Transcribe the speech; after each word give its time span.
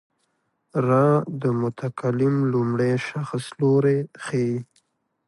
را 0.87 1.07
د 1.41 1.43
متکلم 1.61 2.35
لومړی 2.53 2.91
شخص 3.07 3.43
لوری 3.59 3.99
ښيي. 4.25 4.57